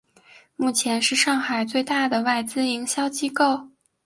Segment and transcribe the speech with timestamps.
[0.55, 3.69] 目前是上海最大的外资营销机构。